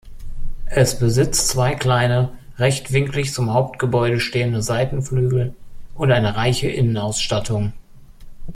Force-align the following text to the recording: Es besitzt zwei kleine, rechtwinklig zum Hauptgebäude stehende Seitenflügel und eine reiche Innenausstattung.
Es 0.65 0.97
besitzt 0.97 1.49
zwei 1.49 1.75
kleine, 1.75 2.29
rechtwinklig 2.57 3.31
zum 3.33 3.53
Hauptgebäude 3.53 4.19
stehende 4.19 4.63
Seitenflügel 4.63 5.53
und 5.93 6.11
eine 6.11 6.35
reiche 6.35 6.69
Innenausstattung. 6.69 7.73